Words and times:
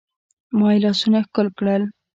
ما 0.57 0.67
يې 0.73 0.79
لاسونه 0.83 1.19
ښکل 1.25 1.47
کړل. 1.57 1.83